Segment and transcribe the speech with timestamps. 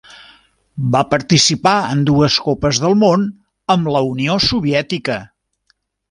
[0.95, 3.25] Va participar en dues Copes del Món
[3.77, 5.19] amb la Unió Soviètica.